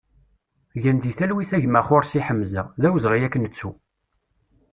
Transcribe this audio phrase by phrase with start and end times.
[0.81, 3.71] Gen di talwit a gma Xorsi Ḥemza, d awezɣi ad k-nettu!